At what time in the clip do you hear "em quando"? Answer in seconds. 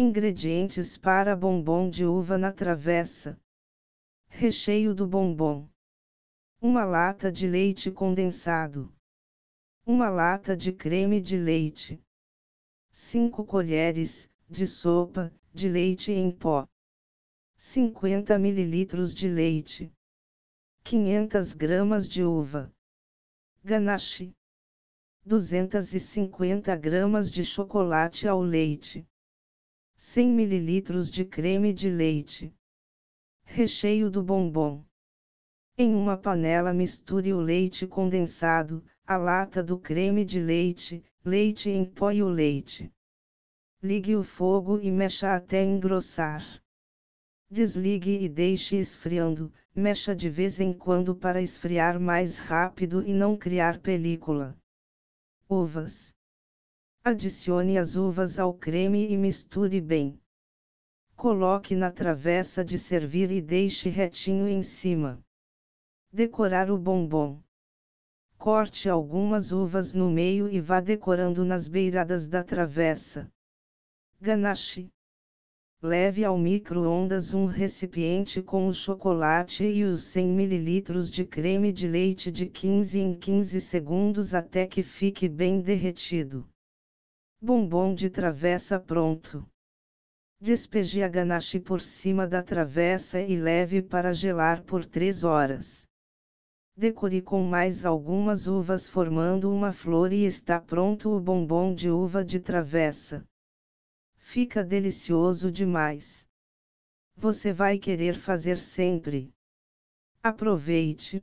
50.60-51.12